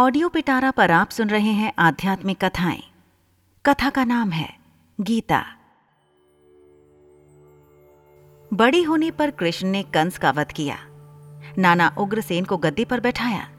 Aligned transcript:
Audio 0.00 0.28
पिटारा 0.28 0.70
पर 0.70 0.90
आप 0.90 1.10
सुन 1.10 1.30
रहे 1.30 1.50
हैं 1.50 1.72
आध्यात्मिक 1.78 2.44
कथाएँ। 2.44 2.82
कथा 3.66 3.90
का 3.90 4.04
नाम 4.04 4.30
है 4.30 4.56
गीता। 5.00 5.44
बड़ी 8.52 8.82
होने 8.82 9.10
पर 9.10 9.30
कृष्ण 9.30 9.68
ने 9.68 9.82
कंस 9.82 10.18
का 10.18 10.30
वध 10.30 10.52
किया। 10.52 10.76
नाना 11.58 11.94
उग्रसेन 11.98 12.44
को 12.44 12.56
गद्दी 12.56 12.84
पर 12.84 13.00
बैठाया। 13.00 13.50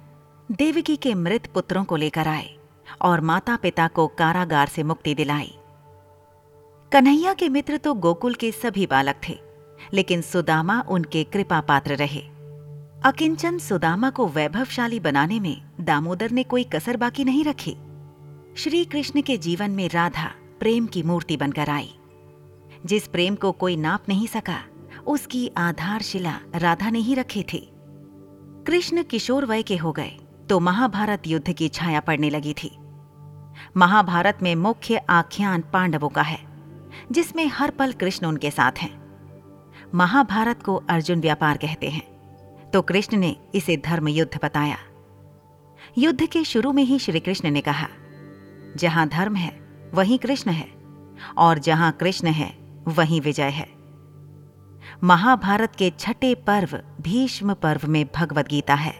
देवकी 0.51 0.95
के 0.95 1.13
मृत 1.13 1.47
पुत्रों 1.47 1.83
को 1.83 1.95
लेकर 1.95 2.27
आए 2.27 2.57
और 3.01 3.21
माता 3.21 3.55
पिता 3.55 3.87
को 3.87 4.07
कारागार 4.07 4.67
से 4.67 4.83
मुक्ति 4.83 5.15
दिलाई। 5.15 5.55
कन्हैया 6.91 7.33
के 7.33 7.49
मित्र 7.49 7.77
तो 7.77 7.93
गोकुल 7.93 8.33
के 8.33 8.51
सभी 8.51 8.87
बालक 8.87 9.21
थे, 9.29 9.39
लेकिन 9.93 10.21
सुदामा 10.21 10.83
उनके 10.89 11.23
कृपा 11.23 11.61
पात्र 11.61 11.95
रहे। 11.95 12.30
अकिंचन 13.03 13.57
सुदामा 13.57 14.09
को 14.09 14.27
वैभवशाली 14.27 14.99
बनाने 14.99 15.39
में 15.39 15.61
दामोदर 15.81 16.31
ने 16.31 16.43
कोई 16.43 16.63
कसर 16.63 16.97
बाकी 16.97 17.23
नहीं 17.23 17.43
रखी। 17.43 17.75
श्री 18.57 18.83
कृष्ण 18.85 19.21
के 19.21 19.37
जीवन 19.37 19.71
में 19.71 19.87
राधा 19.89 20.25
प्रेम 20.59 20.85
की 20.85 21.03
मूर्ति 21.03 21.37
बनकर 21.37 21.69
आई। 21.69 21.89
जिस 22.85 23.07
प्रेम 23.07 23.35
को 23.35 23.51
कोई 23.51 23.75
नाप 23.75 24.09
नहीं 24.09 24.27
सका, 24.27 24.59
उसकी 25.07 25.51
आधारशिला 25.57 26.37
राधा 26.55 26.89
ने 26.89 26.99
ही 26.99 27.13
रखी 27.13 27.43
थी। 27.43 27.67
कृष्ण 28.67 29.03
किशोर 29.03 29.45
वय 29.45 29.63
के 29.63 29.77
हो 29.77 29.91
गए 29.91 30.11
तो 30.49 30.59
महाभारत 30.59 31.27
युद्ध 31.27 31.53
की 31.53 31.69
छाया 31.69 31.99
पड़ने 31.99 32.29
लगी 32.29 32.53
थी। 32.53 32.71
महाभारत 33.77 34.39
में 34.43 34.55
मुख्य 34.57 35.01
आख्यान 35.09 35.63
पांडवों 35.73 36.09
का 36.09 36.21
है, 36.21 36.39
जिसमें 37.11 37.45
हर 37.47 37.71
पल 37.71 37.91
कृष्ण 37.91 38.27
उनके 38.27 38.51
साथ 38.51 38.71
हैं। 38.71 38.93
महाभारत 39.95 40.63
को 40.63 40.75
अर्जुन 40.89 41.21
व्यापार 41.21 41.57
कहते 41.57 41.89
हैं। 41.89 42.10
तो 42.73 42.81
कृष्ण 42.81 43.17
ने 43.17 43.35
इसे 43.55 43.77
धर्म 43.77 44.07
युद्ध 44.07 44.39
बताया। 44.43 44.77
युद्ध 45.97 46.25
के 46.25 46.43
शुरू 46.43 46.71
में 46.71 46.83
ही 46.83 46.99
श्री 46.99 47.19
कृष्ण 47.19 47.51
ने 47.51 47.61
कहा, 47.61 47.87
जहाँ 48.77 49.07
धर्म 49.07 49.35
है, 49.35 49.51
वहीं 49.93 50.17
कृष्ण 50.19 50.51
है, 50.51 50.67
और 51.37 51.59
जहाँ 51.59 51.91
कृष्ण 51.91 52.27
है, 52.27 52.53
वहीं 52.87 53.21
विजय 53.21 53.49
है। 53.49 53.67
महाभारत 55.03 55.75
के 55.75 55.91
छठे 55.99 56.33
पर्व 56.35 56.79
भीष्म 57.01 57.53
पर्व 57.53 57.87
में 57.87 58.05
भगवत 58.15 58.47
गीता 58.47 58.73
है। 58.73 58.93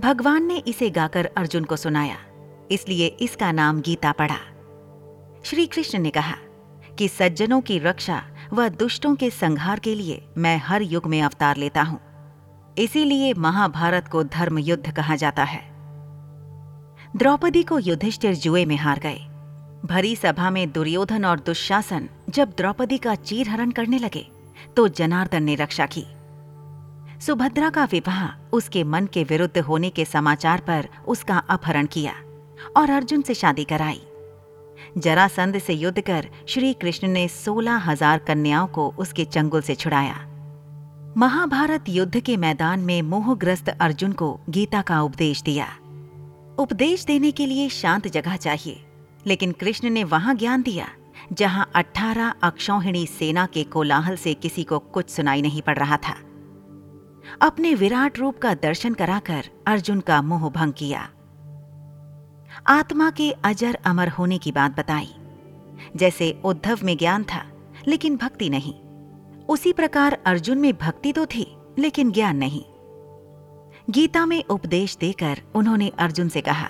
भगवान 0.00 0.44
ने 0.44 0.56
इसे 0.58 0.90
गाकर 0.90 1.30
अर्जुन 1.36 1.64
को 1.64 1.76
सुनाया, 1.76 2.16
इसलिए 2.70 3.06
इसका 3.20 3.52
नाम 3.52 3.80
गीता 3.80 4.12
पड़ा। 4.12 4.38
श्री 5.44 5.66
कृष्ण 5.66 5.98
ने 5.98 6.10
कहा 6.10 6.36
कि 6.98 7.08
सज्जनों 7.08 7.60
की 7.60 7.78
रक्षा 7.78 8.22
व 8.52 8.68
दुष्टों 8.68 9.14
के 9.14 9.30
संहार 9.30 9.78
के 9.78 9.94
लिए 9.94 10.22
मैं 10.36 10.56
हर 10.58 10.82
युग 10.82 11.06
में 11.06 11.20
अवतार 11.22 11.56
लेता 11.56 11.82
हूँ। 11.82 12.00
इसीलिए 12.76 13.32
महाभारत 13.34 14.08
को 14.08 14.22
धर्म 14.24 14.58
युद्ध 14.58 14.92
कहा 14.92 15.16
जाता 15.16 15.44
है। 15.44 15.62
द्रौपदी 17.16 17.62
को 17.62 17.78
युधिष्ठिर 17.78 18.34
जुए 18.34 18.64
में 18.64 18.76
हार 18.76 18.98
गए। 18.98 19.20
भरी 19.84 20.14
सभा 20.16 20.50
में 20.50 20.70
दुर्योधन 20.72 21.24
और 21.24 21.40
दुशासन 21.40 22.08
जब 22.28 22.52
द्रौपदी 22.56 22.98
का 22.98 23.14
चीरहरण 23.14 23.70
करने 23.70 23.98
लगे 23.98 24.26
तो 24.76 24.86
जनार्दन 24.90 25.42
ने 25.42 25.54
रक्षा 25.54 25.86
की। 25.86 26.04
सुभद्रा 27.20 27.70
का 27.70 27.84
विवाह 27.84 28.26
उसके 28.52 28.84
मन 28.84 29.06
के 29.06 29.24
विरुद्ध 29.24 29.58
होने 29.58 29.90
के 29.90 30.04
समाचार 30.04 30.60
पर 30.60 30.88
उसका 31.08 31.38
अपहरण 31.50 31.86
किया 31.86 32.14
और 32.76 32.90
अर्जुन 32.90 33.22
से 33.22 33.34
शादी 33.34 33.64
कराई। 33.64 34.00
जरासंध 34.98 35.58
से 35.58 35.72
युद्ध 35.74 36.00
कर 36.00 36.28
श्री 36.48 36.72
कृष्ण 36.72 37.08
ने 37.08 37.26
सोलह 37.28 37.76
हज़ार 37.84 38.18
कन्याओं 38.18 38.66
को 38.68 38.88
उसके 38.98 39.24
चंगुल 39.26 39.60
से 39.60 39.74
छुड़ाया। 39.74 40.14
महाभारत 41.16 41.84
युद्ध 41.88 42.20
के 42.20 42.36
मैदान 42.36 42.80
में 42.80 43.02
मोहग्रस्त 43.02 43.68
अर्जुन 43.68 44.12
को 44.12 44.40
गीता 44.48 44.82
का 44.82 45.02
उपदेश 45.02 45.42
दिया। 45.42 45.66
उपदेश 46.58 47.04
देने 47.04 47.30
के 47.30 47.46
लिए 47.46 47.68
शांत 47.68 48.08
जगह 48.08 48.36
चाहिए, 48.36 48.84
लेकिन 49.26 49.52
कृष्ण 49.52 49.90
ने 49.90 50.04
वहाँ 50.04 50.34
ज्ञान 50.34 50.62
दिया, 50.62 50.88
जहाँ 51.32 51.70
अठारह 51.74 52.34
अक्षौहिणी 52.42 53.06
सेना 53.06 53.46
के 53.46 53.62
कोलाहल 53.64 54.16
से 54.16 54.34
किसी 54.34 54.64
को 54.64 54.78
कुछ 54.78 55.10
सुनाई 55.10 55.42
नहीं 55.42 55.62
पड़ 55.62 55.78
रहा 55.78 55.96
था। 55.96 56.14
अपने 57.42 57.74
विराट 57.74 58.18
रूप 58.18 58.38
का 58.38 58.54
दर्शन 58.54 58.94
कराकर 58.94 59.44
अर्जुन 59.66 60.00
का 60.00 60.22
मोह 60.22 60.50
भंग 60.50 60.72
किया। 60.72 61.08
आत्मा 62.66 63.10
के 63.10 63.30
अजर 63.30 63.78
अमर 63.84 64.08
होने 64.08 64.38
की 64.38 64.52
बात 64.52 64.76
बताई। 64.76 65.14
जैसे 65.96 66.40
उद्धव 66.44 66.78
में 66.82 66.96
ज्ञान 66.96 67.24
था, 67.24 67.44
लेकिन 67.88 68.16
भक्ति 68.16 68.50
नहीं। 68.50 68.74
उसी 69.48 69.72
प्रकार 69.72 70.18
अर्जुन 70.26 70.58
में 70.58 70.72
भक्ति 70.76 71.12
तो 71.12 71.26
थी, 71.26 71.46
लेकिन 71.78 72.10
ज्ञान 72.12 72.36
नहीं। 72.36 72.62
गीता 73.90 74.24
में 74.26 74.42
उपदेश 74.44 74.96
देकर 74.96 75.40
उन्होंने 75.54 75.88
अर्जुन 75.98 76.28
से 76.28 76.40
कहा 76.40 76.68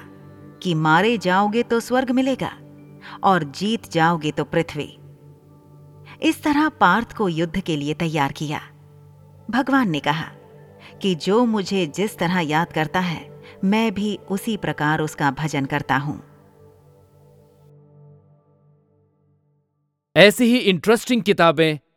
कि 0.62 0.75
मारे 0.75 1.16
जाओगे 1.19 1.62
तो 1.62 1.80
स्वर्ग 1.80 2.10
मिलेगा 2.10 2.50
और 3.25 3.44
जीत 3.44 3.91
जाओगे 3.92 4.30
तो 4.30 4.44
पृथ्वी। 4.44 4.88
इस 6.22 6.42
तरह 6.42 6.69
पार्थ 6.69 7.12
को 7.12 7.28
युद्ध 7.28 7.60
के 7.60 7.76
लिए 7.76 7.94
तैयार 7.94 8.32
किया। 8.32 8.60
भगवान 9.50 9.91
ने 9.91 10.00
कहा 10.00 10.30
कि 11.03 11.14
जो 11.14 11.44
मुझे 11.44 11.86
जिस 11.86 12.19
तरह 12.19 12.41
याद 12.41 12.72
करता 12.72 13.00
है, 13.00 13.28
मैं 13.64 13.92
भी 13.94 14.19
उसी 14.30 14.56
प्रकार 14.56 15.00
उसका 15.00 15.30
भजन 15.30 15.64
करता 15.64 15.97
हूँ। 15.97 16.20
ऐसी 20.16 20.44
ही 20.44 20.56
इंटरेस्टिंग 20.59 21.22
किताबें 21.22 21.78